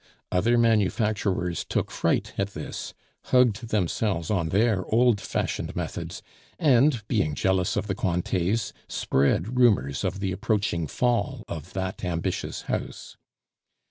Other 0.31 0.57
manufacturers 0.57 1.63
took 1.63 1.91
fright 1.91 2.33
at 2.35 2.55
this, 2.55 2.95
hugged 3.25 3.67
themselves 3.69 4.31
on 4.31 4.49
their 4.49 4.83
old 4.87 5.21
fashioned 5.21 5.75
methods, 5.75 6.23
and, 6.57 7.03
being 7.07 7.35
jealous 7.35 7.75
of 7.77 7.85
the 7.85 7.93
Cointets, 7.93 8.73
spread 8.89 9.59
rumors 9.59 10.03
of 10.03 10.19
the 10.19 10.31
approaching 10.31 10.87
fall 10.87 11.45
of 11.47 11.73
that 11.73 12.03
ambitious 12.03 12.63
house. 12.63 13.15